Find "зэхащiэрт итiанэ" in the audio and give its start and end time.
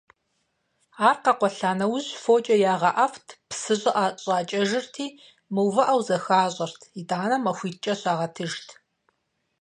6.07-7.37